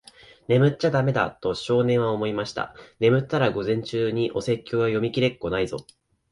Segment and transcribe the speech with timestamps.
[0.49, 2.73] 「眠っちゃだめだ。」と、少年は思いました。
[2.99, 5.77] 「眠ったら、午前中にお説教は読みきれっこないぞ。」